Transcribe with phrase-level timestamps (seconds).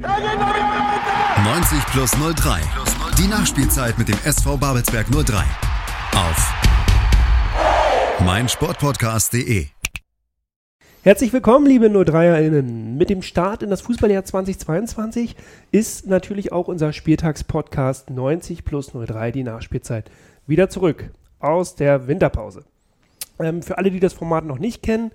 [0.00, 2.60] 90 plus 03.
[3.18, 5.44] Die Nachspielzeit mit dem SV Babelsberg 03.
[6.14, 6.54] Auf
[8.24, 9.66] meinsportpodcast.de.
[11.02, 12.96] Herzlich willkommen, liebe 03erInnen.
[12.96, 15.36] Mit dem Start in das Fußballjahr 2022
[15.72, 20.10] ist natürlich auch unser Spieltagspodcast 90 plus 03, die Nachspielzeit,
[20.46, 22.64] wieder zurück aus der Winterpause.
[23.38, 25.10] Ähm, für alle, die das Format noch nicht kennen,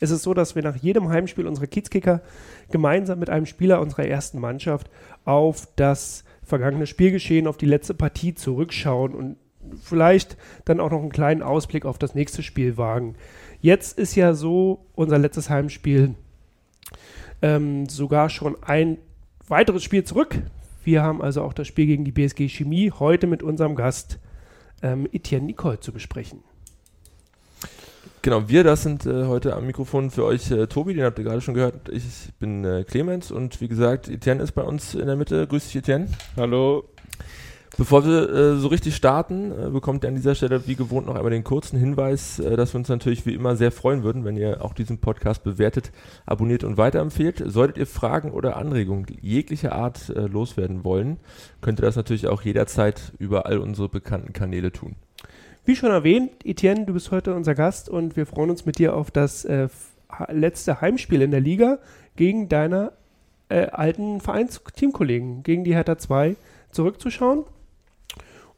[0.00, 2.22] ist es so, dass wir nach jedem Heimspiel unserer Kiezkicker
[2.70, 4.90] gemeinsam mit einem Spieler unserer ersten Mannschaft
[5.24, 9.36] auf das vergangene Spielgeschehen, auf die letzte Partie zurückschauen und
[9.82, 13.14] vielleicht dann auch noch einen kleinen Ausblick auf das nächste Spiel wagen.
[13.60, 16.14] Jetzt ist ja so unser letztes Heimspiel
[17.42, 18.98] ähm, sogar schon ein
[19.48, 20.42] weiteres Spiel zurück.
[20.82, 24.18] Wir haben also auch das Spiel gegen die BSG Chemie heute mit unserem Gast
[24.82, 26.42] ähm, Etienne Nicole zu besprechen.
[28.22, 31.24] Genau, wir, das sind äh, heute am Mikrofon für euch äh, Tobi, den habt ihr
[31.24, 31.88] gerade schon gehört.
[31.88, 32.04] Ich
[32.38, 35.46] bin äh, Clemens und wie gesagt, Etienne ist bei uns in der Mitte.
[35.46, 36.08] Grüß dich, Etienne.
[36.36, 36.84] Hallo.
[37.78, 41.14] Bevor wir äh, so richtig starten, äh, bekommt ihr an dieser Stelle wie gewohnt noch
[41.14, 44.36] einmal den kurzen Hinweis, äh, dass wir uns natürlich wie immer sehr freuen würden, wenn
[44.36, 45.90] ihr auch diesen Podcast bewertet,
[46.26, 47.42] abonniert und weiterempfehlt.
[47.46, 51.20] Solltet ihr Fragen oder Anregungen jeglicher Art loswerden wollen,
[51.62, 54.96] könnt ihr das natürlich auch jederzeit über all unsere bekannten Kanäle tun.
[55.64, 58.96] Wie schon erwähnt, Etienne, du bist heute unser Gast und wir freuen uns mit dir
[58.96, 59.68] auf das äh,
[60.28, 61.78] letzte Heimspiel in der Liga
[62.16, 62.92] gegen deine
[63.50, 66.36] äh, alten Vereinsteamkollegen, gegen die Hertha 2
[66.70, 67.44] zurückzuschauen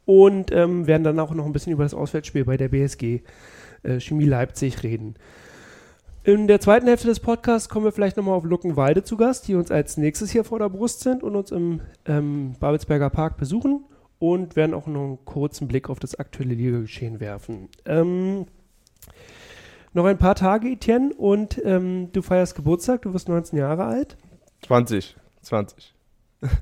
[0.05, 3.21] und ähm, werden dann auch noch ein bisschen über das Auswärtsspiel bei der BSG
[3.83, 5.17] äh, Chemie Leipzig reden.
[6.23, 9.57] In der zweiten Hälfte des Podcasts kommen wir vielleicht nochmal auf Luckenwalde zu Gast, die
[9.57, 13.85] uns als nächstes hier vor der Brust sind und uns im ähm, Babelsberger Park besuchen
[14.23, 17.69] und werden auch noch einen kurzen Blick auf das aktuelle Ligageschehen werfen.
[17.85, 18.47] Ähm,
[19.95, 24.17] noch ein paar Tage, Etienne, und ähm, du feierst Geburtstag, du wirst 19 Jahre alt.
[24.65, 25.17] 20.
[25.41, 25.93] 20.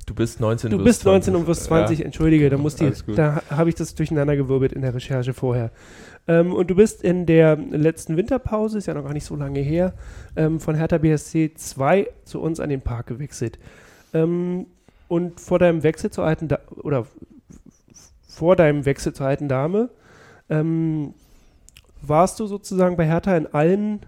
[0.06, 0.70] Du bist 19.
[0.70, 2.04] Du bist 19 und wirst 20, Ja.
[2.06, 5.70] entschuldige, da, muss die, da habe ich das durcheinander gewirbelt in der Recherche vorher.
[6.28, 9.60] Ähm, und du bist in der letzten Winterpause, ist ja noch gar nicht so lange
[9.60, 9.92] her,
[10.34, 13.58] ähm, von Hertha BSC 2 zu uns an den Park gewechselt.
[14.14, 14.64] Ähm,
[15.08, 17.06] und vor deinem Wechsel zur alten da oder
[18.30, 19.90] vor deinem Wechsel zur alten Dame
[20.48, 21.14] ähm,
[22.02, 24.00] warst du sozusagen bei Hertha in allen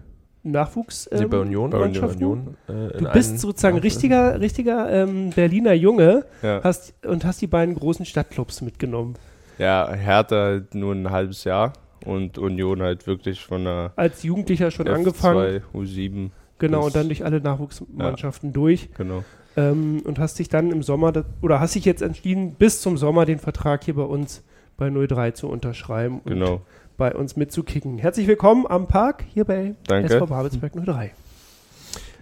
[0.45, 1.69] Nachwuchs Nee, bei Union.
[1.69, 1.77] bei?
[1.83, 6.59] Union äh, Du bist sozusagen richtiger, richtiger ähm, Berliner Junge Ja.
[6.63, 9.15] hast, und hast die beiden großen Stadtclubs mitgenommen.
[9.57, 11.73] ja, Hertha halt nur ein halbes Jahr
[12.05, 15.61] und Union halt wirklich von der Als Jugendlicher schon F2, angefangen.
[15.73, 16.29] U7.
[16.59, 18.89] Genau, und dann durch alle Nachwuchsmannschaften durch.
[18.97, 19.23] Genau.
[19.55, 23.25] Ähm, und hast dich dann im Sommer, oder hast dich jetzt entschieden, bis zum Sommer
[23.25, 24.41] den Vertrag hier bei uns
[24.77, 26.61] bei 03 zu unterschreiben und Genau.
[26.97, 27.99] bei uns mitzukicken.
[27.99, 30.13] Herzlich willkommen am Park hier bei Danke.
[30.13, 31.11] SV Babelsberg 03.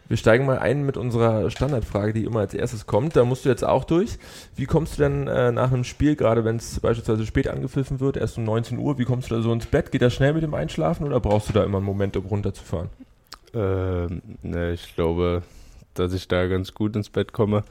[0.09, 3.15] Wir steigen mal ein mit unserer Standardfrage, die immer als erstes kommt.
[3.15, 4.17] Da musst du jetzt auch durch.
[4.57, 8.17] Wie kommst du denn äh, nach einem Spiel, gerade wenn es beispielsweise spät angepfiffen wird,
[8.17, 9.89] erst um 19 Uhr, wie kommst du da so ins Bett?
[9.93, 12.89] Geht das schnell mit dem Einschlafen oder brauchst du da immer einen Moment, um runterzufahren?
[13.53, 15.43] Ähm, ne, ich glaube,
[15.93, 17.63] dass ich da ganz gut ins Bett komme.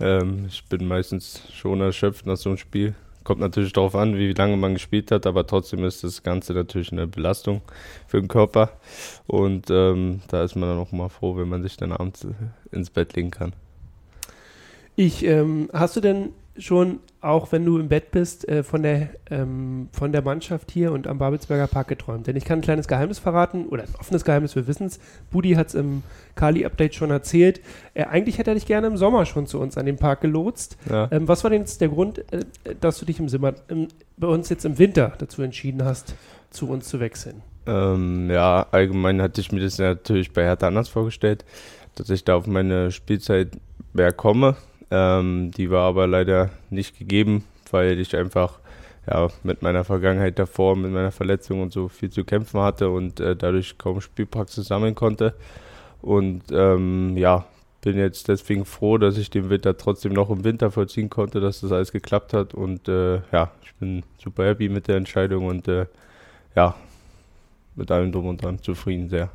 [0.00, 2.94] Ähm, ich bin meistens schon erschöpft nach so einem Spiel.
[3.24, 6.92] Kommt natürlich darauf an, wie lange man gespielt hat, aber trotzdem ist das Ganze natürlich
[6.92, 7.62] eine Belastung
[8.06, 8.70] für den Körper.
[9.26, 12.26] Und ähm, da ist man dann auch mal froh, wenn man sich dann abends
[12.70, 13.54] ins Bett legen kann.
[14.94, 19.08] Ich, ähm, hast du denn schon, auch wenn du im Bett bist, äh, von, der,
[19.30, 22.26] ähm, von der Mannschaft hier und am Babelsberger Park geträumt?
[22.26, 25.00] Denn ich kann ein kleines Geheimnis verraten, oder ein offenes Geheimnis, wir wissen es.
[25.30, 26.02] Budi hat es im
[26.36, 27.60] Kali-Update schon erzählt.
[27.94, 30.76] Äh, eigentlich hätte er dich gerne im Sommer schon zu uns an den Park gelotst.
[30.88, 31.08] Ja.
[31.10, 32.44] Ähm, was war denn jetzt der Grund, äh,
[32.80, 36.14] dass du dich im Simmer, im, bei uns jetzt im Winter dazu entschieden hast,
[36.50, 37.42] zu uns zu wechseln?
[37.66, 41.44] Ähm, ja, allgemein hatte ich mir das natürlich bei Hertha anders vorgestellt,
[41.94, 43.48] dass ich da auf meine Spielzeit
[43.92, 44.56] mehr komme.
[44.90, 48.58] Ähm, die war aber leider nicht gegeben, weil ich einfach
[49.06, 53.20] ja, mit meiner Vergangenheit davor, mit meiner Verletzung und so viel zu kämpfen hatte und
[53.20, 55.34] äh, dadurch kaum Spielpraxis sammeln konnte.
[56.00, 57.46] Und ähm, ja,
[57.82, 61.60] bin jetzt deswegen froh, dass ich den Winter trotzdem noch im Winter vollziehen konnte, dass
[61.60, 62.54] das alles geklappt hat.
[62.54, 65.86] Und äh, ja, ich bin super happy mit der Entscheidung und äh,
[66.56, 66.74] ja,
[67.74, 69.30] mit allem drum und dran zufrieden sehr.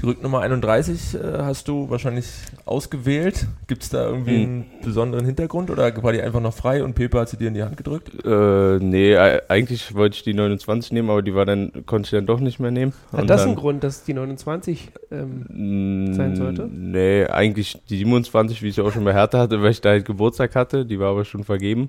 [0.00, 2.26] Die Rücknummer 31 äh, hast du wahrscheinlich
[2.66, 3.46] ausgewählt.
[3.68, 4.42] Gibt es da irgendwie Hm.
[4.42, 7.54] einen besonderen Hintergrund oder war die einfach noch frei und Pepe hat sie dir in
[7.54, 8.10] die Hand gedrückt?
[8.24, 12.26] Äh, nee, eigentlich wollte ich die 29 nehmen, aber die war dann, konnte ich dann
[12.26, 12.92] doch nicht mehr nehmen.
[13.12, 16.68] Hat Und das dann, einen Grund, dass die 29 ähm, sein sollte?
[16.70, 19.90] Nee, eigentlich die 27, wie ich sie auch schon bei Hertha hatte, weil ich da
[19.90, 21.88] halt Geburtstag hatte, die war aber schon vergeben.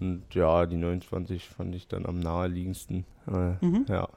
[0.00, 3.04] Und ja, die 29 fand ich dann am naheliegendsten.
[3.28, 3.86] Äh, Mhm.
[3.88, 4.08] Ja,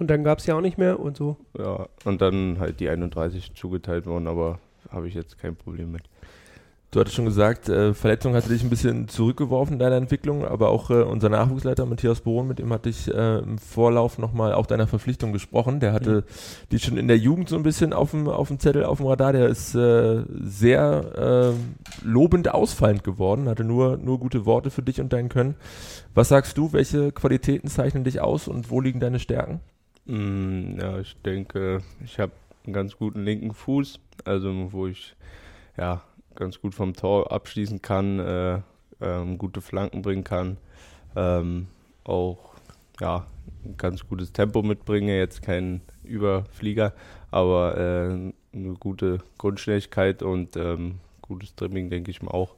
[0.00, 1.36] und dann gab es ja auch nicht mehr und so.
[1.56, 1.86] ja.
[2.04, 4.58] Und dann halt die 31 zugeteilt worden, aber
[4.90, 6.02] habe ich jetzt kein Problem mit.
[6.90, 10.70] Du hattest schon gesagt, äh, Verletzung hatte dich ein bisschen zurückgeworfen in deiner Entwicklung, aber
[10.70, 14.66] auch äh, unser Nachwuchsleiter Matthias Bohn, mit dem hatte ich äh, im Vorlauf nochmal auch
[14.66, 15.78] deiner Verpflichtung gesprochen.
[15.78, 16.22] Der hatte mhm.
[16.72, 19.06] die schon in der Jugend so ein bisschen auf dem, auf dem Zettel, auf dem
[19.06, 19.32] Radar.
[19.32, 25.00] Der ist äh, sehr äh, lobend ausfallend geworden, hatte nur, nur gute Worte für dich
[25.00, 25.54] und dein Können.
[26.12, 29.60] Was sagst du, welche Qualitäten zeichnen dich aus und wo liegen deine Stärken?
[30.06, 32.32] Mm, ja, ich denke, ich habe
[32.64, 35.14] einen ganz guten linken Fuß, also wo ich
[35.76, 36.02] ja
[36.34, 38.60] ganz gut vom Tor abschließen kann, äh,
[39.00, 40.56] ähm, gute Flanken bringen kann,
[41.16, 41.68] ähm,
[42.04, 42.54] auch
[43.00, 43.26] ja,
[43.64, 46.92] ein ganz gutes Tempo mitbringe, jetzt kein Überflieger,
[47.30, 52.54] aber äh, eine gute Grundschnelligkeit und ähm, gutes Dribbling, denke ich mal auch.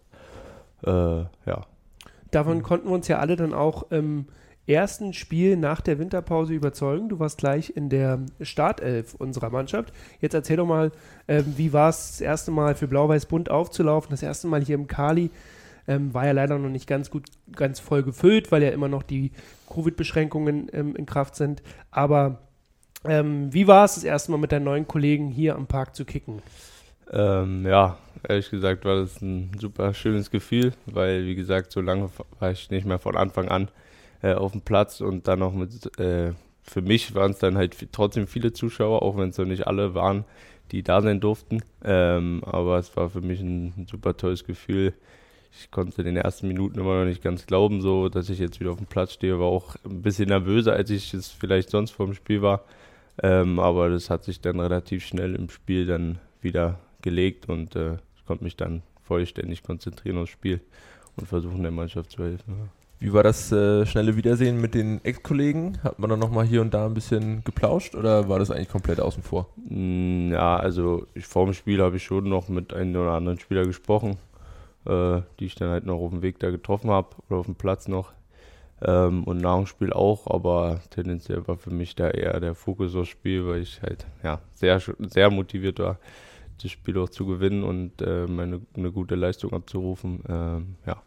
[0.84, 1.66] Äh, ja.
[2.30, 4.26] Davon konnten wir uns ja alle dann auch ähm,
[4.66, 7.08] ersten Spiel nach der Winterpause überzeugen.
[7.08, 9.92] Du warst gleich in der Startelf unserer Mannschaft.
[10.20, 10.92] Jetzt erzähl doch mal,
[11.28, 14.10] ähm, wie war es das erste Mal für Blau-Weiß-Bunt aufzulaufen?
[14.10, 15.30] Das erste Mal hier im Kali.
[15.88, 17.26] Ähm, war ja leider noch nicht ganz gut,
[17.56, 19.32] ganz voll gefüllt, weil ja immer noch die
[19.68, 21.60] Covid-Beschränkungen ähm, in Kraft sind.
[21.90, 22.38] Aber
[23.04, 26.04] ähm, wie war es das erste Mal mit deinen neuen Kollegen hier am Park zu
[26.04, 26.40] kicken?
[27.10, 27.98] Ähm, ja,
[28.28, 32.70] ehrlich gesagt war das ein super schönes Gefühl, weil wie gesagt, so lange war ich
[32.70, 33.68] nicht mehr von Anfang an
[34.22, 36.32] äh, auf dem Platz und dann noch mit, äh,
[36.62, 39.94] für mich waren es dann halt trotzdem viele Zuschauer, auch wenn es noch nicht alle
[39.94, 40.24] waren,
[40.70, 41.62] die da sein durften.
[41.84, 44.94] Ähm, aber es war für mich ein, ein, super tolles Gefühl.
[45.58, 48.60] Ich konnte in den ersten Minuten immer noch nicht ganz glauben, so dass ich jetzt
[48.60, 49.38] wieder auf dem Platz stehe.
[49.38, 52.64] War auch ein bisschen nervöser, als ich es vielleicht sonst vor dem Spiel war.
[53.22, 57.96] Ähm, aber das hat sich dann relativ schnell im Spiel dann wieder gelegt und äh,
[58.16, 60.60] ich konnte mich dann vollständig konzentrieren aufs Spiel
[61.16, 62.54] und versuchen der Mannschaft zu helfen.
[62.58, 62.81] Ja.
[63.02, 65.82] Wie war das äh, schnelle Wiedersehen mit den Ex-Kollegen?
[65.82, 69.00] Hat man dann nochmal hier und da ein bisschen geplauscht oder war das eigentlich komplett
[69.00, 69.48] außen vor?
[69.56, 73.40] Mm, ja, also ich, vor dem Spiel habe ich schon noch mit einem oder anderen
[73.40, 74.18] Spieler gesprochen,
[74.86, 77.56] äh, die ich dann halt noch auf dem Weg da getroffen habe oder auf dem
[77.56, 78.12] Platz noch.
[78.80, 82.94] Ähm, und nach dem Spiel auch, aber tendenziell war für mich da eher der Fokus
[82.94, 85.98] aufs Spiel, weil ich halt ja, sehr, sehr motiviert war,
[86.62, 90.22] das Spiel auch zu gewinnen und äh, meine, eine gute Leistung abzurufen.
[90.28, 91.02] Ähm, ja.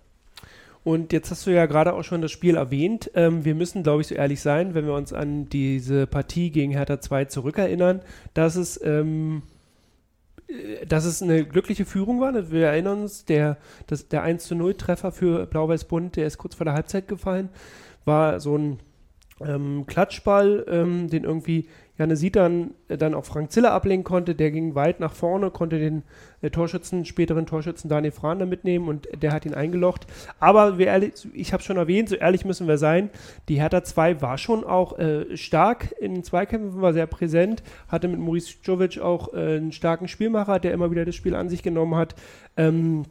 [0.86, 3.10] Und jetzt hast du ja gerade auch schon das Spiel erwähnt.
[3.16, 6.72] Ähm, wir müssen, glaube ich, so ehrlich sein, wenn wir uns an diese Partie gegen
[6.72, 8.02] Hertha 2 zurückerinnern,
[8.36, 9.42] dass es, ähm,
[10.48, 12.52] äh, dass es eine glückliche Führung war.
[12.52, 16.66] Wir erinnern uns, der, das, der 1 0 Treffer für Blau-Weiß-Bund, der ist kurz vor
[16.66, 17.50] der Halbzeit gefallen,
[18.06, 18.80] war so ein
[19.42, 21.68] ähm, Klatschball, ähm, den irgendwie
[21.98, 24.36] Janne dann, äh, dann auch Frank Ziller ablenken konnte.
[24.36, 26.04] Der ging weit nach vorne, konnte den
[26.42, 30.08] äh, Torschützen, späteren Torschützen Daniel Frahner mitnehmen und der hat ihn eingelocht.
[30.40, 33.10] Aber ehrlich, ich habe schon erwähnt, so ehrlich müssen wir sein,
[33.50, 38.08] die Hertha 2 war schon auch äh, stark in den Zweikämpfen, war sehr präsent, hatte
[38.08, 41.64] mit Maurice Jovic auch äh, einen starken Spielmacher, der immer wieder das Spiel an sich
[41.64, 42.16] genommen hat.
[42.58, 43.04] Ähm,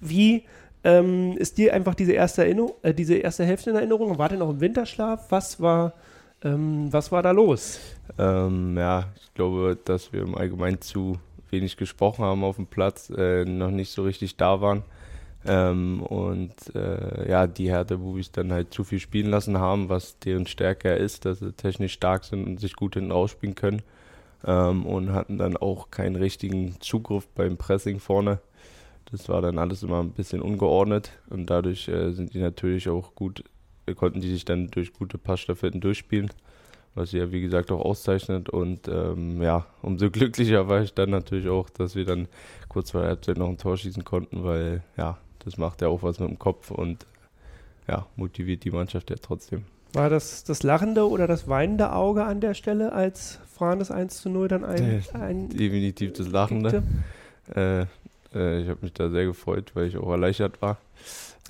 [0.00, 0.44] wie
[0.84, 4.18] ähm, ist dir einfach diese erste, Erinnerung, äh, diese erste Hälfte in Erinnerung?
[4.18, 5.30] War denn noch im Winterschlaf?
[5.30, 5.94] Was war,
[6.42, 7.80] ähm, was war da los?
[8.18, 11.18] Ähm, ja, ich glaube, dass wir im Allgemeinen zu
[11.50, 14.82] wenig gesprochen haben auf dem Platz, äh, noch nicht so richtig da waren.
[15.46, 20.46] Ähm, und äh, ja, die Härte-Bubis dann halt zu viel spielen lassen haben, was deren
[20.46, 23.82] Stärke ist, dass sie technisch stark sind und sich gut hinten rausspielen können.
[24.44, 28.40] Ähm, und hatten dann auch keinen richtigen Zugriff beim Pressing vorne.
[29.10, 33.14] Das war dann alles immer ein bisschen ungeordnet und dadurch äh, sind die natürlich auch
[33.14, 33.42] gut,
[33.94, 36.30] konnten die sich dann durch gute Passstaffetten durchspielen,
[36.94, 38.48] was sie ja wie gesagt auch auszeichnet.
[38.48, 42.28] Und ähm, ja, umso glücklicher war ich dann natürlich auch, dass wir dann
[42.68, 46.02] kurz vor der Halbzeit noch ein Tor schießen konnten, weil ja, das macht ja auch
[46.02, 47.06] was mit dem Kopf und
[47.88, 49.64] ja, motiviert die Mannschaft ja trotzdem.
[49.94, 54.20] War das das lachende oder das weinende Auge an der Stelle, als Fran das 1
[54.20, 56.82] zu 0 dann ein, ein Definitiv das lachende.
[57.54, 57.86] Äh,
[58.38, 60.78] äh, ich habe mich da sehr gefreut, weil ich auch erleichtert war.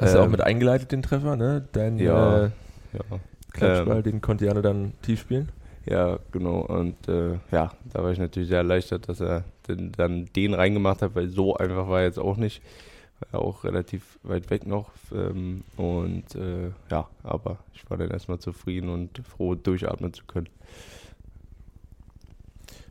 [0.00, 1.66] Hast ähm, du auch ähm, mit eingeleitet den Treffer, ne?
[1.73, 2.50] Dein ja, äh,
[2.92, 3.18] ja.
[3.52, 5.50] Klatschball, ähm, den konnte Jana dann tief spielen?
[5.87, 6.61] Ja, genau.
[6.61, 11.02] Und äh, ja, da war ich natürlich sehr erleichtert, dass er den, dann den reingemacht
[11.02, 12.62] hat, weil so einfach war er jetzt auch nicht.
[13.33, 14.90] War auch relativ weit weg noch.
[15.12, 20.49] Ähm, und äh, ja, aber ich war dann erstmal zufrieden und froh, durchatmen zu können.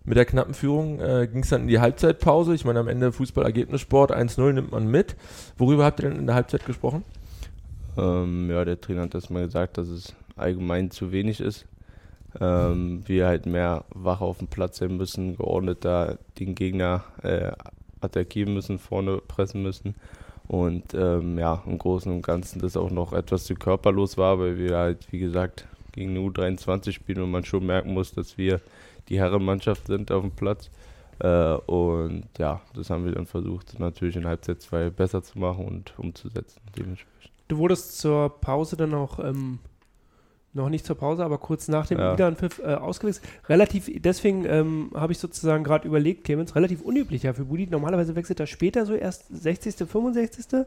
[0.08, 2.56] Mit der knappen Führung äh, ging es dann in die Halbzeitpause.
[2.56, 5.18] Ich meine, am Ende Fußball-Ergebnissport 1-0 nimmt man mit.
[5.58, 7.04] Worüber habt ihr denn in der Halbzeit gesprochen?
[7.98, 11.66] Ähm, ja, der Trainer hat erstmal gesagt, dass es allgemein zu wenig ist.
[12.40, 17.52] Ähm, wir halt mehr wach auf dem Platz sein müssen, geordneter den Gegner äh,
[18.00, 19.94] attackieren müssen, vorne pressen müssen.
[20.48, 24.58] Und ähm, ja, im Großen und Ganzen das auch noch etwas zu körperlos war, weil
[24.58, 28.62] wir halt, wie gesagt, gegen eine U23 spielen und man schon merken muss, dass wir
[29.10, 30.70] die Herrenmannschaft sind auf dem Platz.
[31.20, 35.66] Äh, und ja, das haben wir dann versucht, natürlich in Halbzeit 2 besser zu machen
[35.66, 36.62] und umzusetzen.
[36.78, 37.32] Dementsprechend.
[37.48, 39.60] Du wurdest zur Pause dann auch ähm,
[40.58, 42.14] noch nicht zur Pause, aber kurz nach dem Ja.
[42.14, 43.26] Wiederanpfiff äh, ausgewechselt.
[43.48, 47.68] Relativ, deswegen ähm, habe ich sozusagen gerade überlegt, Clemens, relativ unüblich ja für Budi.
[47.68, 50.48] Normalerweise wechselt er später, so erst 60., 65.
[50.50, 50.66] Du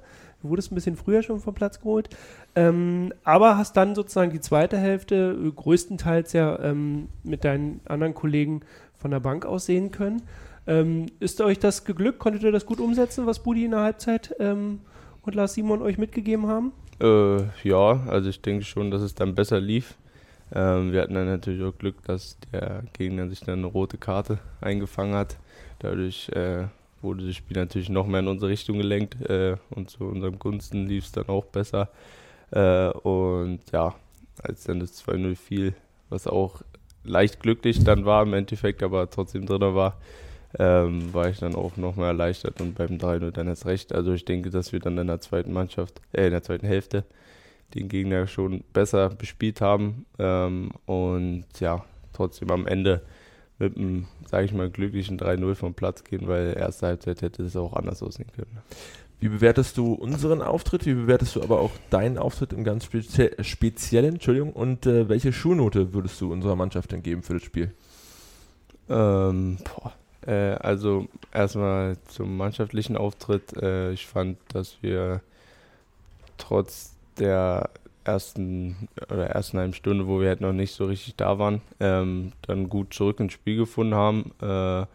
[0.48, 2.08] wurdest ein bisschen früher schon vom Platz geholt.
[2.54, 8.14] Ähm, aber hast dann sozusagen die zweite Hälfte äh, größtenteils ja ähm, mit deinen anderen
[8.14, 8.62] Kollegen
[8.96, 10.22] von der Bank aus sehen können.
[10.66, 12.18] Ähm, ist euch das geglückt?
[12.18, 14.80] Konntet ihr das gut umsetzen, was Budi in der Halbzeit ähm,
[15.22, 16.72] und Lars Simon euch mitgegeben haben?
[17.00, 19.96] Äh, ja, also ich denke schon, dass es dann besser lief.
[20.52, 24.38] Ähm, wir hatten dann natürlich auch Glück, dass der Gegner sich dann eine rote Karte
[24.60, 25.36] eingefangen hat.
[25.78, 26.66] Dadurch äh,
[27.00, 30.86] wurde das Spiel natürlich noch mehr in unsere Richtung gelenkt äh, und zu unserem Gunsten
[30.86, 31.88] lief es dann auch besser.
[32.50, 33.94] Äh, und ja,
[34.42, 35.74] als dann das 2-0 fiel,
[36.08, 36.62] was auch
[37.04, 39.96] leicht glücklich dann war im Endeffekt, aber trotzdem drin war,
[40.58, 43.94] ähm, war ich dann auch noch mehr erleichtert und beim 3-0 dann erst recht.
[43.94, 47.04] Also ich denke, dass wir dann in der zweiten Mannschaft, äh, in der zweiten Hälfte
[47.74, 53.02] den Gegner schon besser bespielt haben ähm, und ja, trotzdem am Ende
[53.58, 57.56] mit einem, sage ich mal, glücklichen 3-0 vom Platz gehen, weil erste Halbzeit hätte es
[57.56, 58.58] auch anders aussehen können.
[59.20, 60.86] Wie bewertest du unseren Auftritt?
[60.86, 64.14] Wie bewertest du aber auch deinen Auftritt im ganz spezie speziellen?
[64.14, 64.54] Entschuldigung.
[64.54, 67.74] Und äh, welche Schulnote würdest du unserer Mannschaft denn geben für das Spiel?
[68.88, 69.92] Ähm, boah.
[70.26, 73.56] Äh, also erstmal zum mannschaftlichen Auftritt.
[73.56, 75.20] Äh, ich fand, dass wir
[76.36, 77.70] trotz der
[78.04, 82.32] ersten oder ersten halben Stunde, wo wir halt noch nicht so richtig da waren, ähm,
[82.42, 84.32] dann gut zurück ins Spiel gefunden haben.
[84.40, 84.86] Äh,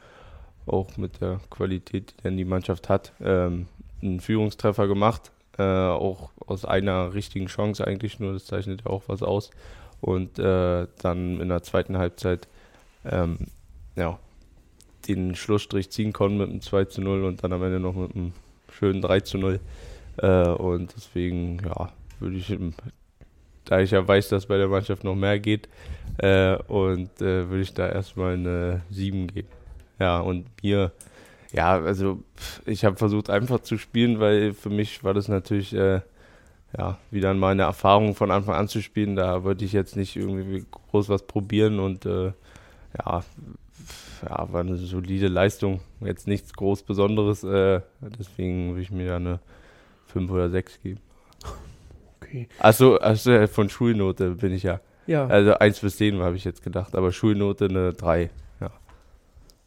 [0.67, 3.13] auch mit der Qualität, die dann die Mannschaft hat.
[3.21, 3.67] Ähm,
[4.01, 9.03] einen Führungstreffer gemacht, äh, auch aus einer richtigen Chance eigentlich nur, das zeichnet ja auch
[9.07, 9.51] was aus.
[10.01, 12.47] Und äh, dann in der zweiten Halbzeit
[13.05, 13.37] ähm,
[13.95, 14.19] ja,
[15.07, 18.15] den Schlussstrich ziehen konnten mit einem 2 zu 0 und dann am Ende noch mit
[18.15, 18.33] einem
[18.71, 19.59] schönen 3 zu 0.
[20.17, 22.57] Äh, und deswegen, ja, würde ich,
[23.65, 25.67] da ich ja weiß, dass bei der Mannschaft noch mehr geht,
[26.17, 29.47] äh, und äh, würde ich da erstmal eine 7 geben.
[29.99, 30.91] Ja, und mir,
[31.53, 32.23] ja, also
[32.65, 36.01] ich habe versucht einfach zu spielen, weil für mich war das natürlich, äh,
[36.77, 39.15] ja, wieder mal eine Erfahrung von Anfang an zu spielen.
[39.15, 42.33] Da wollte ich jetzt nicht irgendwie groß was probieren und äh,
[42.97, 43.23] ja,
[44.21, 45.81] ja, war eine solide Leistung.
[46.01, 47.43] Jetzt nichts groß Besonderes.
[47.43, 49.39] Äh, deswegen würde ich mir da eine
[50.07, 50.99] 5 oder 6 geben.
[52.21, 52.47] Okay.
[52.59, 54.79] Achso, achso, von Schulnote bin ich ja.
[55.07, 55.27] Ja.
[55.27, 58.29] Also 1 bis 10 habe ich jetzt gedacht, aber Schulnote eine 3.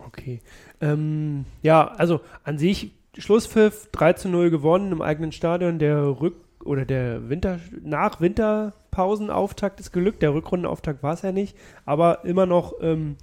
[0.08, 0.40] Okay.
[0.80, 5.78] Ähm, ja, also an sich Schlusspfiff 3 zu 0 gewonnen im eigenen Stadion.
[5.78, 10.22] Der Rück- oder der Winter nach Winterpausenauftakt ist gelückt.
[10.22, 13.16] Der Rückrundenauftakt war es ja nicht, aber immer noch ähm,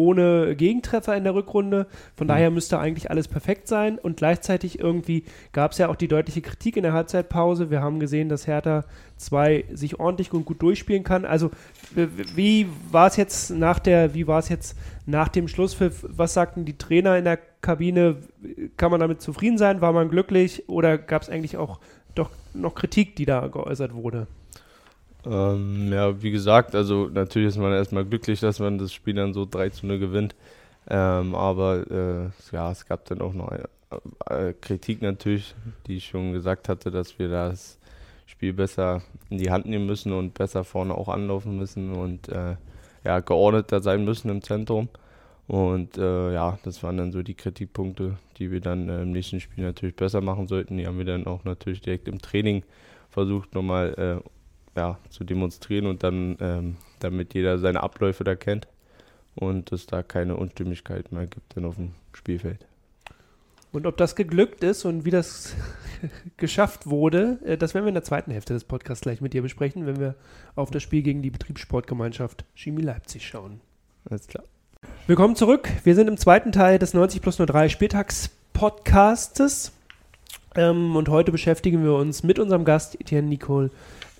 [0.00, 1.86] ohne Gegentreffer in der Rückrunde.
[2.16, 2.28] Von Mhm.
[2.28, 3.98] daher müsste eigentlich alles perfekt sein.
[3.98, 7.70] Und gleichzeitig irgendwie gab es ja auch die deutliche Kritik in der Halbzeitpause.
[7.70, 8.84] Wir haben gesehen, dass Hertha
[9.18, 11.24] 2 sich ordentlich und gut durchspielen kann.
[11.26, 11.50] Also
[11.94, 14.76] wie war es jetzt nach der, wie war es jetzt
[15.06, 16.06] nach dem Schlusspfiff?
[16.08, 18.16] Was sagten die Trainer in der Kabine?
[18.78, 19.82] Kann man damit zufrieden sein?
[19.82, 20.68] War man glücklich?
[20.68, 21.78] Oder gab es eigentlich auch
[22.14, 24.26] doch noch Kritik, die da geäußert wurde?
[25.26, 29.34] Ähm, ja, wie gesagt, also natürlich ist man erstmal glücklich, dass man das Spiel dann
[29.34, 30.34] so 3 zu 0 gewinnt.
[30.88, 33.64] Ähm, aber äh, ja, es gab dann auch noch äh,
[34.26, 35.54] äh, Kritik natürlich,
[35.86, 37.78] die ich schon gesagt hatte, dass wir das
[38.26, 42.56] Spiel besser in die Hand nehmen müssen und besser vorne auch anlaufen müssen und äh,
[43.04, 44.88] ja, geordneter sein müssen im Zentrum.
[45.46, 49.40] Und äh, ja, das waren dann so die Kritikpunkte, die wir dann äh, im nächsten
[49.40, 50.76] Spiel natürlich besser machen sollten.
[50.76, 52.62] Die haben wir dann auch natürlich direkt im Training
[53.10, 54.30] versucht nochmal äh,
[54.76, 58.68] ja, zu demonstrieren und dann, ähm, damit jeder seine Abläufe da kennt
[59.34, 62.66] und es da keine Unstimmigkeit mehr gibt dann auf dem Spielfeld.
[63.72, 65.54] Und ob das geglückt ist und wie das
[66.36, 69.42] geschafft wurde, äh, das werden wir in der zweiten Hälfte des Podcasts gleich mit dir
[69.42, 70.16] besprechen, wenn wir
[70.56, 73.60] auf das Spiel gegen die Betriebssportgemeinschaft Chemie Leipzig schauen.
[74.08, 74.44] Alles klar.
[75.06, 75.68] Willkommen zurück.
[75.84, 79.72] Wir sind im zweiten Teil des 90 plus 03 Spieltags-Podcastes.
[80.56, 83.70] Ähm, und heute beschäftigen wir uns mit unserem Gast Etienne Nicole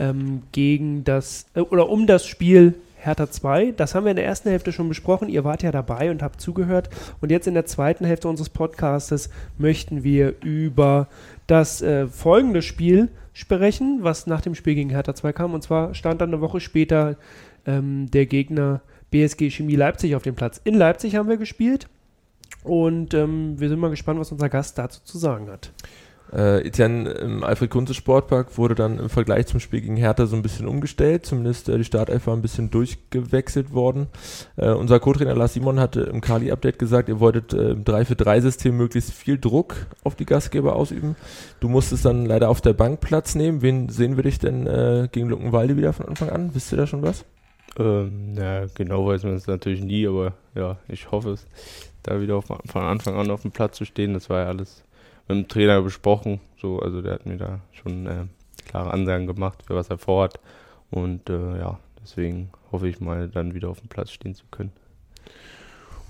[0.00, 3.72] ähm, gegen das äh, oder um das Spiel Hertha 2.
[3.72, 5.28] Das haben wir in der ersten Hälfte schon besprochen.
[5.28, 6.90] Ihr wart ja dabei und habt zugehört.
[7.20, 11.08] Und jetzt in der zweiten Hälfte unseres Podcastes möchten wir über
[11.46, 15.54] das äh, folgende Spiel sprechen, was nach dem Spiel gegen Hertha 2 kam.
[15.54, 17.16] Und zwar stand dann eine Woche später
[17.66, 20.60] ähm, der Gegner BSG Chemie Leipzig auf dem Platz.
[20.64, 21.88] In Leipzig haben wir gespielt
[22.64, 25.72] und ähm, wir sind mal gespannt, was unser Gast dazu zu sagen hat.
[26.32, 30.36] Äh, Etienne im Alfred Kunze Sportpark wurde dann im Vergleich zum Spiel gegen Hertha so
[30.36, 34.06] ein bisschen umgestellt, zumindest äh, die Startelf war ein bisschen durchgewechselt worden.
[34.56, 39.12] Äh, unser Co-Trainer Lars Simon hatte im Kali-Update gesagt, ihr wolltet äh, im 3-4-3-System möglichst
[39.12, 41.16] viel Druck auf die Gastgeber ausüben.
[41.58, 43.62] Du musstest dann leider auf der Bank Platz nehmen.
[43.62, 46.54] Wen sehen wir dich denn äh, gegen Luckenwalde wieder von Anfang an?
[46.54, 47.24] Wisst ihr da schon was?
[47.78, 51.46] Ähm, na, genau weiß man es natürlich nie, aber ja, ich hoffe es,
[52.02, 54.14] da wieder auf, von Anfang an auf dem Platz zu stehen.
[54.14, 54.84] Das war ja alles
[55.30, 56.40] mit dem Trainer besprochen.
[56.60, 58.24] So, also der hat mir da schon äh,
[58.66, 60.40] klare Ansagen gemacht, für was er vorhat.
[60.90, 64.72] Und äh, ja, deswegen hoffe ich mal, dann wieder auf dem Platz stehen zu können.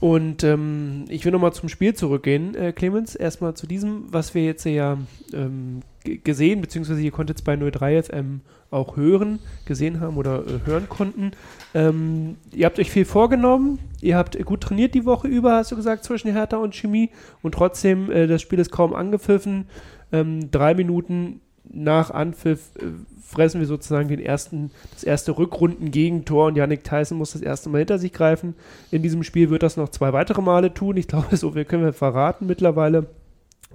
[0.01, 3.15] Und ähm, ich will nochmal zum Spiel zurückgehen, äh, Clemens.
[3.15, 4.97] Erstmal zu diesem, was wir jetzt ja
[5.35, 8.41] ähm, gesehen, beziehungsweise ihr konntet es bei 03 FM
[8.71, 11.33] auch hören, gesehen haben oder äh, hören konnten.
[11.75, 15.77] Ähm, ihr habt euch viel vorgenommen, ihr habt gut trainiert die Woche über, hast du
[15.77, 17.11] gesagt, zwischen Hertha und Chemie
[17.43, 19.67] und trotzdem, äh, das Spiel ist kaum angepfiffen.
[20.13, 21.41] Ähm, drei Minuten
[21.73, 22.87] nach Anpfiff äh,
[23.23, 27.79] fressen wir sozusagen den ersten, das erste Rückrunden-Gegentor und Yannick Tyson muss das erste Mal
[27.79, 28.55] hinter sich greifen.
[28.91, 30.97] In diesem Spiel wird das noch zwei weitere Male tun.
[30.97, 33.07] Ich glaube, so viel können wir verraten mittlerweile.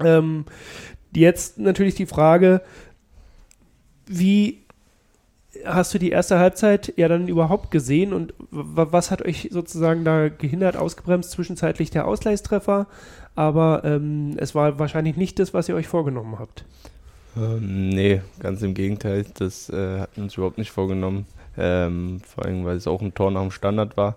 [0.03, 0.43] Ähm,
[1.15, 2.61] jetzt natürlich die Frage,
[4.07, 4.65] wie
[5.63, 10.29] hast du die erste Halbzeit ja dann überhaupt gesehen und was hat euch sozusagen da
[10.29, 11.31] gehindert, ausgebremst?
[11.31, 12.87] Zwischenzeitlich der Ausgleichstreffer,
[13.35, 16.65] aber ähm, es war wahrscheinlich nicht das, was ihr euch vorgenommen habt.
[17.37, 19.25] Ähm, nee, ganz im Gegenteil.
[19.35, 21.25] Das äh, hatten wir uns überhaupt nicht vorgenommen.
[21.57, 24.15] Ähm, vor allem, weil es auch ein Tor nach dem Standard war.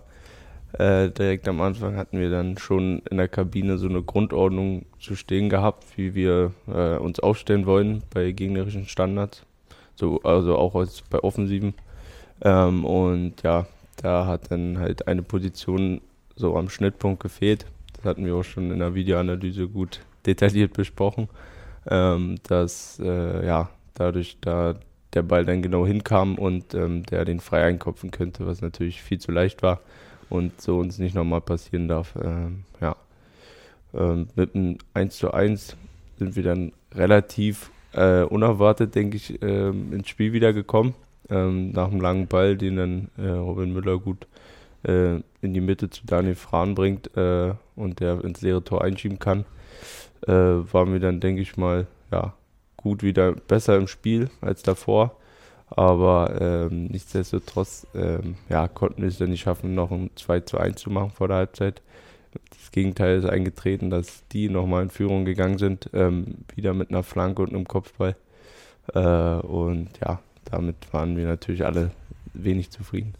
[0.73, 5.15] Äh, direkt am Anfang hatten wir dann schon in der Kabine so eine Grundordnung zu
[5.15, 9.43] stehen gehabt, wie wir äh, uns aufstellen wollen bei gegnerischen Standards.
[9.95, 11.73] So, also auch als bei Offensiven.
[12.41, 13.65] Ähm, und ja,
[13.97, 16.01] da hat dann halt eine Position
[16.35, 17.65] so am Schnittpunkt gefehlt.
[17.95, 21.27] Das hatten wir auch schon in der Videoanalyse gut detailliert besprochen
[21.89, 24.75] ähm, dass äh, ja, dadurch da
[25.13, 29.19] der Ball dann genau hinkam und ähm, der den frei einkopfen könnte, was natürlich viel
[29.19, 29.81] zu leicht war
[30.29, 32.15] und so uns nicht nochmal passieren darf.
[32.21, 32.95] Ähm, ja.
[33.93, 35.75] Ähm, mit einem 1 zu 1
[36.17, 40.93] sind wir dann relativ äh, unerwartet, denke ich, äh, ins Spiel wieder gekommen.
[41.29, 44.27] Ähm, nach einem langen Ball, den dann äh, Robin Müller gut
[44.83, 49.19] äh, in die Mitte zu Daniel Frahn bringt äh, und der ins leere Tor einschieben
[49.19, 49.45] kann
[50.27, 52.33] äh, waren wir dann, denke ich mal, ja,
[52.77, 55.15] gut wieder besser im Spiel als davor.
[55.69, 60.57] Aber ähm, nichtsdestotrotz ähm, ja, konnten wir es dann nicht schaffen, noch ein 2 zu
[60.57, 61.81] 1 zu machen vor der Halbzeit.
[62.49, 67.03] Das Gegenteil ist eingetreten, dass die nochmal in Führung gegangen sind, ähm, wieder mit einer
[67.03, 68.15] Flanke und einem Kopfball.
[68.93, 71.91] Äh, und ja, damit waren wir natürlich alle
[72.33, 73.13] wenig zufrieden.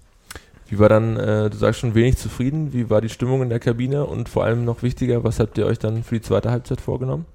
[0.68, 3.60] Wie war dann, äh, du sagst schon wenig zufrieden, wie war die Stimmung in der
[3.60, 6.80] Kabine und vor allem noch wichtiger, was habt ihr euch dann für die zweite Halbzeit
[6.80, 7.26] vorgenommen?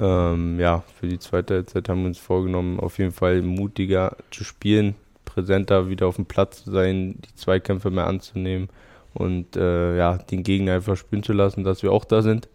[0.00, 4.44] Ähm, ja, für die zweite Halbzeit haben wir uns vorgenommen, auf jeden Fall mutiger zu
[4.44, 4.94] spielen,
[5.26, 8.70] präsenter wieder auf dem Platz zu sein, die Zweikämpfe mehr anzunehmen
[9.12, 12.48] und äh, ja, den Gegner einfach spielen zu lassen, dass wir auch da sind.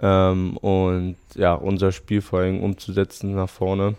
[0.00, 3.94] Ähm, und ja, unser Spiel vor allem umzusetzen nach vorne.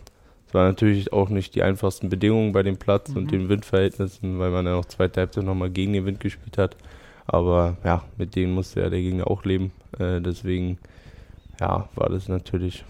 [0.47, 3.17] Es waren natürlich auch nicht die einfachsten Bedingungen bei dem Platz mhm.
[3.17, 6.75] und den Windverhältnissen, weil man ja auch zweite Halbzeit nochmal gegen den Wind gespielt hat.
[7.27, 9.71] Aber ja, mit denen musste ja der Gegner auch leben.
[9.99, 10.79] Äh, deswegen
[11.59, 12.83] ja, war das natürlich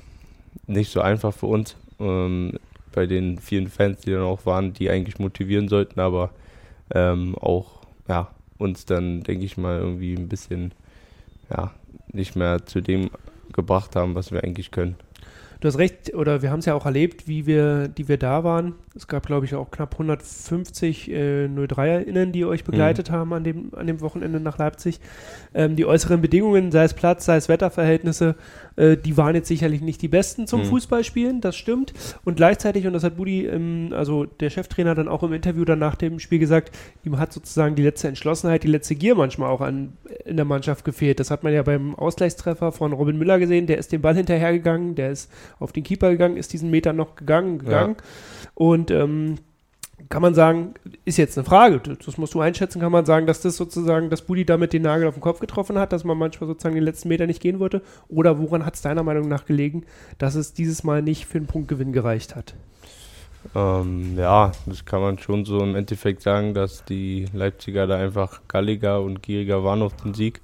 [0.68, 1.76] nicht so einfach für uns.
[2.00, 2.54] Ähm,
[2.92, 6.32] bei den vielen Fans, die dann auch waren, die eigentlich motivieren sollten, aber
[6.94, 10.74] ähm, auch ja, uns dann, denke ich mal, irgendwie ein bisschen
[11.50, 11.72] ja,
[12.12, 13.10] nicht mehr zu dem
[13.54, 14.96] gebracht haben, was wir eigentlich können.
[15.62, 18.46] Du hast recht, oder wir haben es ja auch erlebt, wie wir, die wir da
[18.46, 18.76] waren.
[18.96, 23.14] Es gab, glaube ich, auch knapp 150 äh, 03erInnen, die euch begleitet mhm.
[23.14, 25.02] haben an dem, an dem Wochenende nach Leipzig.
[25.54, 28.36] Ähm, die äußeren Bedingungen, sei es Platz, sei es Wetterverhältnisse,
[28.80, 30.66] äh, die waren jetzt sicherlich nicht die besten zum mhm.
[30.66, 31.94] Fußballspielen, das stimmt.
[32.24, 35.80] Und gleichzeitig, und das hat Budi, ähm, also der Cheftrainer, dann auch im Interview dann
[35.80, 39.62] nach dem Spiel gesagt, ihm hat sozusagen die letzte Entschlossenheit, die letzte Gier manchmal auch
[39.62, 39.94] an,
[40.26, 41.20] in der Mannschaft gefehlt.
[41.20, 44.96] Das hat man ja beim Ausgleichstreffer von Robin Müller gesehen, der ist den Ball hinterhergegangen,
[44.96, 47.98] der ist auf den Keeper gegangen, ist diesen Meter noch gegangen, gegangen.
[47.98, 48.50] Ja.
[48.56, 49.36] Und ähm,
[50.08, 50.74] kann man sagen,
[51.06, 54.22] ist jetzt eine Frage, das musst du einschätzen, kann man sagen, dass das sozusagen, dass
[54.22, 57.10] Budi damit den Nagel auf den Kopf getroffen hat, dass man manchmal sozusagen den letzten
[57.10, 57.82] Meter nicht gehen wollte?
[58.08, 59.84] Oder woran hat es deiner Meinung nach gelegen,
[60.18, 62.56] dass es dieses Mal nicht für einen Punktgewinn gereicht hat?
[63.56, 68.42] Ähm, ja, das kann man schon so im Endeffekt sagen, dass die Leipziger da einfach
[68.48, 70.42] galliger und gieriger waren auf den Sieg.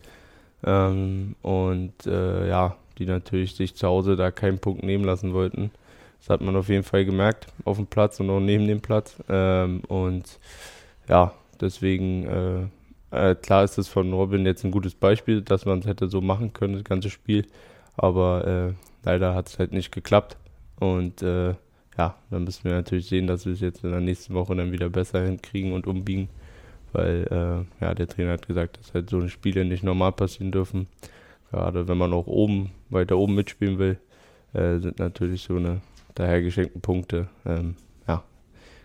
[0.66, 5.72] Ähm, und äh, ja, die natürlich sich zu Hause da keinen Punkt nehmen lassen wollten.
[6.20, 9.16] Das hat man auf jeden Fall gemerkt auf dem Platz und auch neben dem Platz.
[9.30, 10.40] Ähm, und
[11.08, 12.72] ja, deswegen,
[13.12, 16.08] äh, äh, klar ist es von Robin jetzt ein gutes Beispiel, dass man es hätte
[16.08, 17.46] so machen können, das ganze Spiel.
[17.98, 18.74] Aber äh,
[19.04, 20.38] leider hat es halt nicht geklappt.
[20.80, 21.54] Und äh,
[21.98, 24.72] ja, dann müssen wir natürlich sehen, dass wir es jetzt in der nächsten Woche dann
[24.72, 26.30] wieder besser hinkriegen und umbiegen.
[26.92, 30.88] Weil äh, ja, der Trainer hat gesagt, dass halt so Spiele nicht normal passieren dürfen.
[31.52, 33.98] Gerade wenn man auch oben, weiter oben mitspielen will,
[34.54, 35.82] äh, sind natürlich so eine
[36.16, 37.76] dahergeschenkten Punkte ähm,
[38.08, 38.24] ja,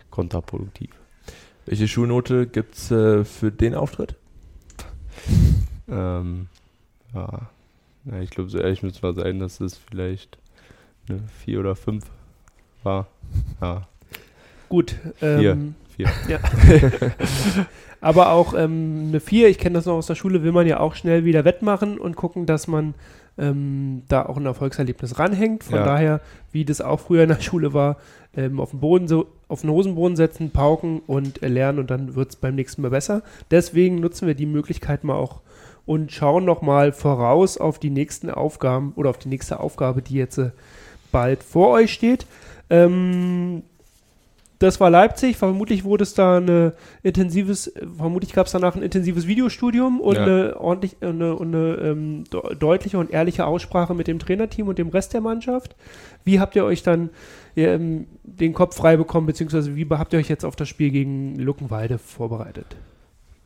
[0.09, 0.91] kontraproduktiv.
[1.65, 4.15] Welche Schulnote gibt es äh, für den Auftritt?
[5.89, 6.47] ähm,
[7.13, 7.49] ja,
[8.05, 10.37] ja, ich glaube, so ehrlich muss man sein, dass es vielleicht
[11.07, 12.05] eine 4 oder 5
[12.83, 13.07] war.
[13.61, 13.87] Ja.
[14.69, 14.95] Gut.
[15.21, 16.09] Ähm, vier.
[16.27, 16.39] Ja.
[18.01, 20.79] Aber auch ähm, eine 4, ich kenne das noch aus der Schule, will man ja
[20.79, 22.95] auch schnell wieder wettmachen und gucken, dass man
[23.37, 25.63] ähm, da auch ein Erfolgserlebnis ranhängt.
[25.63, 25.85] Von Ja.
[25.85, 27.97] daher, wie das auch früher in der Schule war,
[28.35, 32.15] ähm, auf den Boden so, auf den Hosenboden setzen, pauken und äh, lernen und dann
[32.15, 33.23] wird es beim nächsten Mal besser.
[33.49, 35.41] Deswegen nutzen wir die Möglichkeit mal auch
[35.85, 40.37] und schauen nochmal voraus auf die nächsten Aufgaben oder auf die nächste Aufgabe, die jetzt
[40.37, 40.51] äh,
[41.11, 42.25] bald vor euch steht.
[42.69, 43.63] Ähm,
[44.61, 45.37] das war Leipzig.
[45.37, 46.71] Vermutlich wurde es da ein
[47.03, 50.23] intensives, vermutlich gab es danach ein intensives Videostudium und Ja.
[50.23, 54.77] eine ordentlich, eine, und eine ähm, de- deutliche und ehrliche Aussprache mit dem Trainerteam und
[54.77, 55.75] dem Rest der Mannschaft.
[56.23, 57.09] Wie habt ihr euch dann
[57.55, 61.35] ähm, den Kopf frei bekommen, beziehungsweise wie habt ihr euch jetzt auf das Spiel gegen
[61.37, 62.75] Luckenwalde vorbereitet?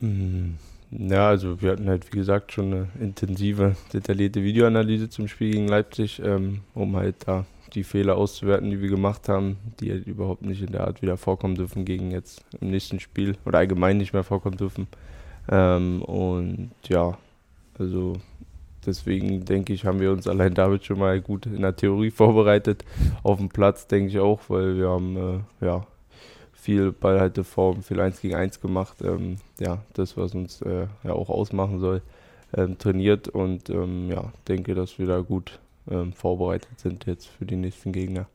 [0.00, 0.54] Mm,
[0.90, 5.66] Ja, also wir hatten halt, wie gesagt, schon eine intensive, detaillierte Videoanalyse zum Spiel gegen
[5.68, 7.44] Leipzig, ähm, um halt da
[7.76, 11.16] die Fehler auszuwerten, die wir gemacht haben, die halt überhaupt nicht in der Art wieder
[11.16, 14.88] vorkommen dürfen gegen jetzt im nächsten Spiel oder allgemein nicht mehr vorkommen dürfen.
[15.48, 17.16] Ähm, und ja,
[17.78, 18.14] also
[18.84, 22.84] deswegen denke ich, haben wir uns allein damit schon mal gut in der Theorie vorbereitet.
[23.22, 25.16] Auf dem Platz denke ich auch, weil wir haben
[25.60, 25.86] äh, ja
[26.54, 29.02] viel Ballhalteform, viel 1 gegen 1 gemacht.
[29.02, 32.00] Ähm, ja, das, was uns äh, ja auch ausmachen soll,
[32.56, 35.60] ähm, trainiert und ähm, ja, denke, dass wir da gut
[35.90, 38.26] ähm, vorbereitet sind jetzt für die nächsten Gegner.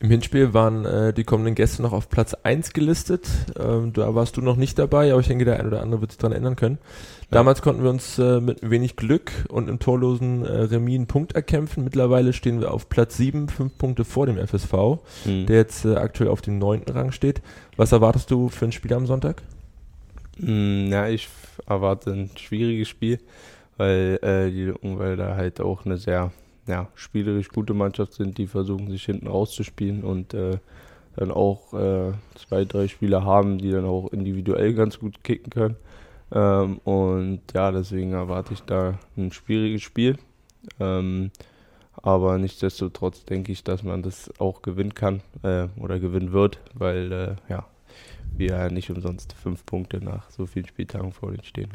[0.00, 3.26] Im Hinspiel waren äh, die kommenden Gäste noch auf Platz 1 gelistet.
[3.58, 6.12] Ähm, da warst du noch nicht dabei, aber ich denke, der ein oder andere wird
[6.12, 6.78] sich daran erinnern können.
[7.32, 11.32] Damals konnten wir uns äh, mit wenig Glück und im torlosen äh, Remis einen Punkt
[11.32, 11.82] erkämpfen.
[11.82, 14.72] Mittlerweile stehen wir auf Platz 7, fünf Punkte vor dem FSV,
[15.26, 15.46] Mhm.
[15.46, 17.42] der jetzt äh, aktuell auf dem neunten Rang steht.
[17.76, 19.42] Was erwartest du für ein Spiel am Sonntag?
[20.38, 21.28] Mm, Ja, ich
[21.66, 23.18] erwarte ein schwieriges Spiel,
[23.76, 26.30] weil äh, die Luckenwälder halt auch eine sehr
[26.68, 30.58] ja, spielerisch gute Mannschaft sind, die versuchen sich hinten rauszuspielen und äh,
[31.16, 35.76] dann auch äh, zwei, drei Spieler haben, die dann auch individuell ganz gut kicken können.
[36.30, 40.16] Ähm, und ja, deswegen erwarte ich da ein schwieriges Spiel.
[40.78, 41.30] Ähm,
[41.94, 47.10] aber nichtsdestotrotz denke ich, dass man das auch gewinnen kann äh, oder gewinnen wird, weil
[47.12, 47.66] äh, ja,
[48.36, 51.72] wir ja nicht umsonst fünf Punkte nach so vielen Spieltagen vor uns stehen.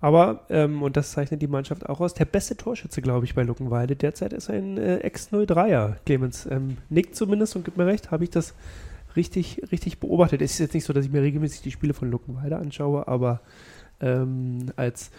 [0.00, 3.42] Aber, ähm, und das zeichnet die Mannschaft auch aus, der beste Torschütze, glaube ich, bei
[3.42, 6.46] Luckenwalde derzeit ist ein äh, Ex-03er, Clemens.
[6.50, 8.54] Ähm, nickt zumindest und gibt mir recht, habe ich das
[9.16, 10.42] richtig, richtig beobachtet.
[10.42, 13.40] Es ist jetzt nicht so, dass ich mir regelmäßig die Spiele von Luckenwalde anschaue, aber
[14.00, 15.10] ähm, als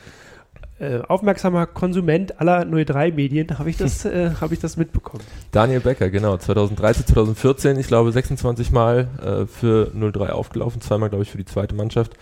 [0.79, 5.23] äh, aufmerksamer Konsument aller 03-Medien habe ich, das, äh, habe ich das mitbekommen.
[5.51, 11.23] Daniel Becker, genau, 2013, 2014, ich glaube 26 Mal äh, für 03 aufgelaufen, zweimal glaube
[11.23, 12.13] ich für die zweite Mannschaft.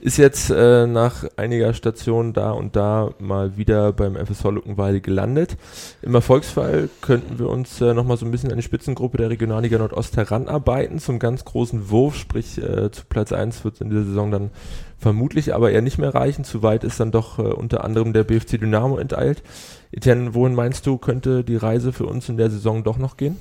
[0.00, 5.56] Ist jetzt äh, nach einiger Station da und da mal wieder beim FSV Luckenwalde gelandet.
[6.02, 9.78] Im Erfolgsfall könnten wir uns äh, nochmal so ein bisschen an die Spitzengruppe der Regionalliga
[9.78, 14.02] Nordost heranarbeiten, zum ganz großen Wurf, sprich äh, zu Platz 1 wird es in dieser
[14.02, 14.50] Saison dann
[15.02, 16.44] vermutlich aber eher nicht mehr reichen.
[16.44, 19.42] Zu weit ist dann doch äh, unter anderem der BFC Dynamo enteilt.
[19.90, 23.36] Etienne, wohin meinst du, könnte die Reise für uns in der Saison doch noch gehen?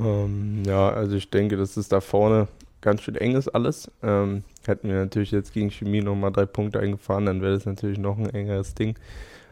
[0.00, 2.48] Ähm, ja, also ich denke, dass es da vorne
[2.80, 3.90] ganz schön eng ist alles.
[4.02, 7.98] Ähm, hätten wir natürlich jetzt gegen Chemie nochmal drei Punkte eingefahren, dann wäre das natürlich
[7.98, 8.96] noch ein engeres Ding.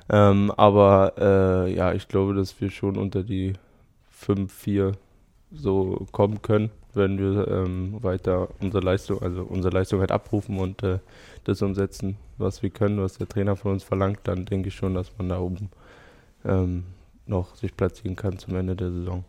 [0.09, 3.55] Ähm, aber äh, ja, ich glaube, dass wir schon unter die
[4.11, 4.93] 5, 4
[5.53, 10.83] so kommen können, wenn wir ähm, weiter unsere Leistung, also unsere Leistung halt abrufen und
[10.83, 10.99] äh,
[11.45, 14.95] das umsetzen, was wir können, was der Trainer von uns verlangt, dann denke ich schon,
[14.95, 15.71] dass man da oben
[16.45, 16.85] ähm,
[17.27, 19.25] noch sich platzieren kann zum Ende der Saison.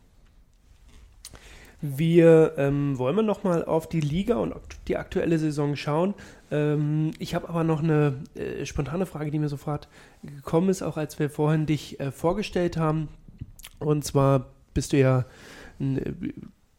[1.79, 4.55] Wir ähm, wollen wir noch mal auf die Liga und
[4.87, 6.15] die aktuelle Saison schauen.
[6.49, 9.87] Ähm, ich habe aber noch eine äh, spontane Frage, die mir sofort
[10.23, 13.09] gekommen ist, auch als wir vorhin dich äh, vorgestellt haben.
[13.77, 15.25] Und zwar bist du ja
[15.79, 16.13] ein äh,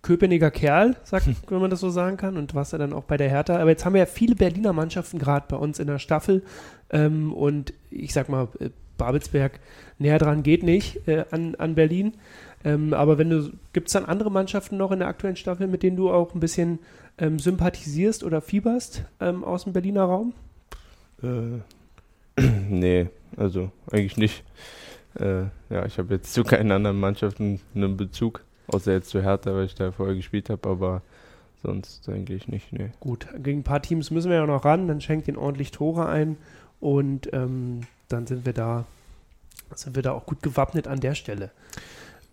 [0.09, 3.19] Köpenicker Kerl, sagt, wenn man das so sagen kann, und warst ja dann auch bei
[3.19, 3.59] der Hertha.
[3.59, 6.43] Aber jetzt haben wir ja viele Berliner Mannschaften gerade bei uns in der Staffel.
[6.89, 9.61] Ähm, und ich sag mal, äh, Babelsberg
[9.99, 12.15] näher dran geht nicht äh, an, an Berlin.
[12.65, 15.83] Ähm, aber wenn du, gibt es dann andere Mannschaften noch in der aktuellen Staffel, mit
[15.83, 16.79] denen du auch ein bisschen
[17.19, 20.33] ähm, sympathisierst oder fieberst ähm, aus dem Berliner Raum?
[21.23, 22.41] Äh,
[22.71, 24.43] nee, also eigentlich nicht.
[25.21, 28.43] Äh, ja, ich habe jetzt zu keinen anderen Mannschaften einen Bezug.
[28.69, 31.03] Außer jetzt zu Hertha, weil ich da vorher gespielt habe, aber
[31.63, 32.73] sonst eigentlich nicht.
[32.73, 32.91] Nee.
[33.01, 36.07] Gut, gegen ein paar Teams müssen wir ja noch ran, dann schenkt ihn ordentlich Tore
[36.07, 36.37] ein
[36.81, 38.85] und ähm, dann sind wir da,
[39.75, 41.51] sind wir da auch gut gewappnet an der Stelle.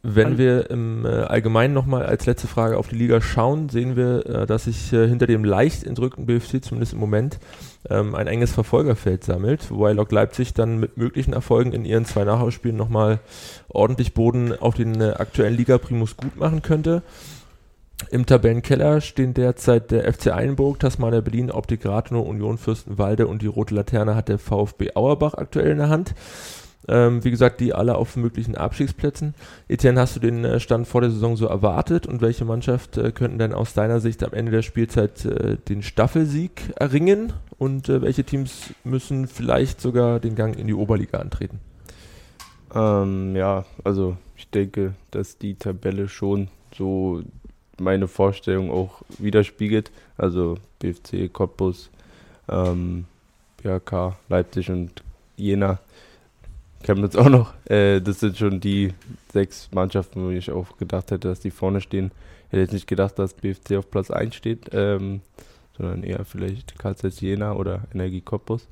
[0.07, 4.25] Wenn wir im äh, Allgemeinen nochmal als letzte Frage auf die Liga schauen, sehen wir,
[4.27, 7.39] äh, dass sich äh, hinter dem leicht entrückten BFC zumindest im Moment
[7.89, 12.23] ähm, ein enges Verfolgerfeld sammelt, wobei Lok Leipzig dann mit möglichen Erfolgen in ihren zwei
[12.23, 13.19] Nachhausspielen nochmal
[13.67, 17.01] ordentlich Boden auf den äh, aktuellen Liga-Primus gut machen könnte.
[18.11, 23.47] Im Tabellenkeller stehen derzeit der FC Einburg, Tasmania Berlin, Optik Rathenow, Union Fürstenwalde und die
[23.47, 26.13] Rote Laterne hat der VfB Auerbach aktuell in der Hand.
[26.87, 29.33] Ähm, wie gesagt, die alle auf möglichen Abstiegsplätzen.
[29.67, 33.11] Etienne, hast du den äh, Stand vor der Saison so erwartet und welche Mannschaft äh,
[33.11, 38.01] könnten denn aus deiner Sicht am Ende der Spielzeit äh, den Staffelsieg erringen und äh,
[38.01, 41.59] welche Teams müssen vielleicht sogar den Gang in die Oberliga antreten?
[42.73, 47.23] Ähm, ja, also ich denke, dass die Tabelle schon so
[47.79, 49.91] meine Vorstellung auch widerspiegelt.
[50.17, 51.89] Also BFC, Cottbus,
[52.49, 53.05] ähm,
[53.63, 55.03] BHK, Leipzig und
[55.37, 55.79] Jena
[56.85, 57.53] Chemnitz auch noch.
[57.65, 58.93] Äh, das sind schon die
[59.33, 62.11] sechs Mannschaften, wo ich auch gedacht hätte, dass die vorne stehen.
[62.45, 65.21] Ich hätte jetzt nicht gedacht, dass BFC auf Platz 1 steht, ähm,
[65.75, 68.67] sondern eher vielleicht KZ Jena oder Energie Cottbus.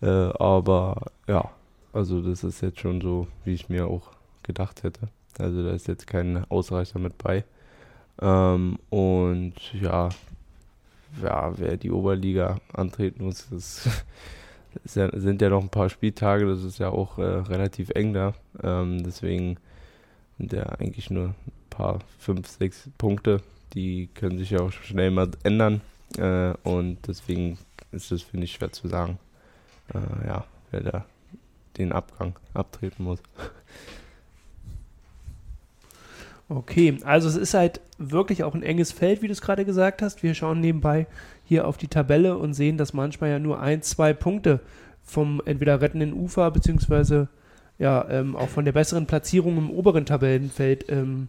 [0.00, 1.50] Äh, aber ja,
[1.92, 4.12] also das ist jetzt schon so, wie ich mir auch
[4.44, 5.08] gedacht hätte.
[5.38, 7.44] Also da ist jetzt kein Ausreißer mit bei.
[8.22, 10.08] Ähm, und ja,
[11.22, 13.88] ja, wer die Oberliga antreten muss, das
[14.84, 18.34] es sind ja noch ein paar Spieltage, das ist ja auch äh, relativ eng da.
[18.62, 19.56] Ähm, deswegen
[20.38, 21.34] sind ja eigentlich nur ein
[21.70, 23.42] paar, fünf, sechs Punkte.
[23.74, 25.80] Die können sich ja auch schnell mal ändern.
[26.18, 27.58] Äh, und deswegen
[27.92, 29.18] ist es, finde ich, schwer zu sagen,
[29.94, 31.04] äh, ja, wer da
[31.76, 33.20] den Abgang abtreten muss.
[36.48, 40.02] Okay, also es ist halt wirklich auch ein enges Feld, wie du es gerade gesagt
[40.02, 40.24] hast.
[40.24, 41.06] Wir schauen nebenbei
[41.50, 44.60] hier auf die Tabelle und sehen, dass manchmal ja nur ein, zwei Punkte
[45.02, 47.26] vom entweder rettenden Ufer beziehungsweise
[47.76, 51.26] ja ähm, auch von der besseren Platzierung im oberen Tabellenfeld ähm,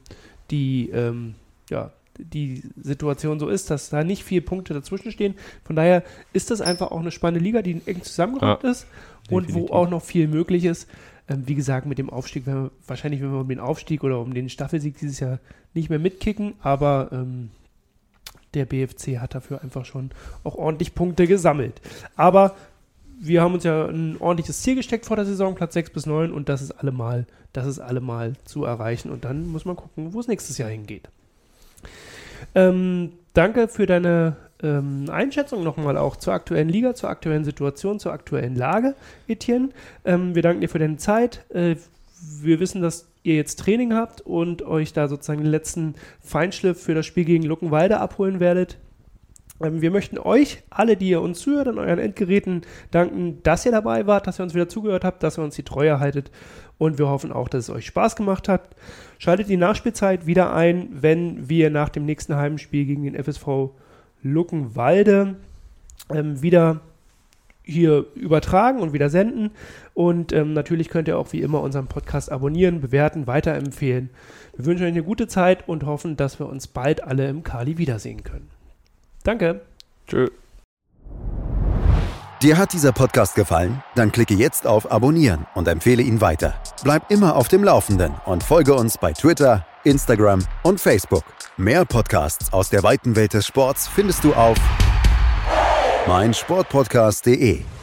[0.51, 1.34] die ähm,
[1.71, 5.34] ja die Situation so ist, dass da nicht viele Punkte dazwischen stehen.
[5.63, 6.03] Von daher
[6.34, 8.86] ist das einfach auch eine spannende Liga, die eng zusammengerückt ja, ist
[9.31, 9.71] und definitiv.
[9.71, 10.88] wo auch noch viel möglich ist.
[11.27, 14.19] Ähm, wie gesagt, mit dem Aufstieg, wenn wir, wahrscheinlich wenn wir um den Aufstieg oder
[14.19, 15.39] um den Staffelsieg dieses Jahr
[15.73, 17.49] nicht mehr mitkicken, aber ähm,
[18.53, 20.11] der BFC hat dafür einfach schon
[20.43, 21.81] auch ordentlich Punkte gesammelt.
[22.15, 22.55] Aber
[23.19, 26.31] wir haben uns ja ein ordentliches Ziel gesteckt vor der Saison, Platz 6 bis 9
[26.31, 30.19] und das ist allemal, das ist allemal zu erreichen und dann muss man gucken, wo
[30.19, 31.07] es nächstes Jahr hingeht.
[32.55, 38.11] Ähm, danke für deine ähm, Einschätzung nochmal auch zur aktuellen Liga, zur aktuellen Situation, zur
[38.11, 38.95] aktuellen Lage,
[39.27, 39.69] Etienne.
[40.03, 41.45] Ähm, wir danken dir für deine Zeit.
[41.53, 41.75] Äh,
[42.41, 46.95] wir wissen, dass ihr jetzt Training habt und euch da sozusagen den letzten Feinschliff für
[46.95, 48.77] das Spiel gegen Luckenwalde abholen werdet.
[49.62, 53.71] Ähm, wir möchten euch, alle, die ihr uns zuhört, an euren Endgeräten danken, dass ihr
[53.71, 56.31] dabei wart, dass ihr uns wieder zugehört habt, dass ihr uns die Treue haltet
[56.77, 58.75] und wir hoffen auch, dass es euch Spaß gemacht hat.
[59.19, 63.69] Schaltet die Nachspielzeit wieder ein, wenn wir nach dem nächsten Heimspiel gegen den FSV
[64.23, 65.36] Luckenwalde
[66.12, 66.81] ähm, wieder
[67.63, 69.52] hier übertragen und wieder senden.
[69.93, 74.10] Und ähm, natürlich könnt ihr auch wie immer unseren Podcast abonnieren, bewerten, weiterempfehlen.
[74.56, 77.78] Wir wünschen euch eine gute Zeit und hoffen, dass wir uns bald alle im Kali
[77.78, 78.50] wiedersehen können.
[79.24, 79.62] Danke.
[80.08, 80.28] Tschö.
[82.41, 83.84] Dir hat dieser Podcast gefallen?
[83.93, 86.56] Dann klicke jetzt auf Abonnieren und empfehle ihn weiter.
[86.84, 91.24] Bleib immer auf dem Laufenden und folge uns bei Twitter, Instagram und Facebook.
[91.58, 94.58] Mehr Podcasts aus der weiten Welt des Sports findest du auf
[96.07, 97.81] meinsportpodcast.de.